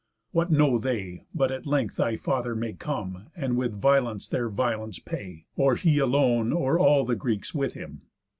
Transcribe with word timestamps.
What 0.31 0.49
know 0.51 0.79
they, 0.79 1.27
but 1.31 1.51
at 1.51 1.67
length 1.67 1.97
thy 1.97 2.15
father 2.17 2.55
may 2.55 2.73
Come, 2.73 3.27
and 3.35 3.55
with 3.55 3.79
violence 3.79 4.27
their 4.27 4.49
violence 4.49 4.97
pay; 4.97 5.45
Or 5.55 5.75
he 5.75 5.99
alone, 5.99 6.51
or 6.51 6.79
all 6.79 7.05
the 7.05 7.15
Greeks 7.15 7.53
with 7.53 7.75
him? 7.75 8.01